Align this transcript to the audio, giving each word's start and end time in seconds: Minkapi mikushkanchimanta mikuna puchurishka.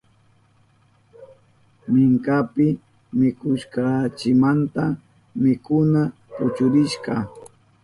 Minkapi 1.91 2.67
mikushkanchimanta 3.17 4.83
mikuna 5.43 6.01
puchurishka. 6.35 7.13